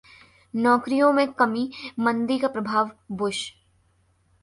नौकरियों 0.53 1.11
में 1.13 1.33
कमी 1.33 1.69
मंदी 1.99 2.39
का 2.39 2.47
प्रभाव: 2.47 2.91
बुश 3.11 3.51